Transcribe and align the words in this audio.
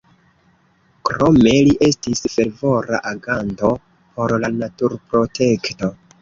Krome 1.09 1.51
li 1.67 1.75
estis 1.87 2.23
fervora 2.37 3.03
aganto 3.11 3.71
por 4.17 4.35
la 4.47 4.51
naturprotekto. 4.57 5.93